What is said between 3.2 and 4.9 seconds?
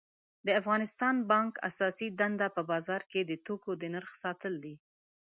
د توکو د نرخ ساتل دي